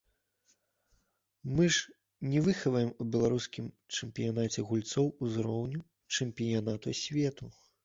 Мы 1.55 1.67
ж 1.75 2.29
не 2.31 2.39
выхаваем 2.47 2.89
у 3.01 3.07
беларускім 3.17 3.69
чэмпіянаце 3.99 4.67
гульцоў 4.73 5.07
узроўню 5.29 5.79
чэмпіянату 6.15 6.99
свету. 7.05 7.45